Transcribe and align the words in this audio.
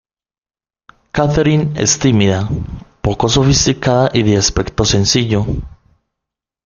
Catherine 1.13 1.79
es 1.79 1.99
tímida, 1.99 2.49
poco 3.03 3.29
sofisticada 3.29 4.09
y 4.15 4.23
de 4.23 4.35
aspecto 4.35 4.83
sencillo. 4.83 5.45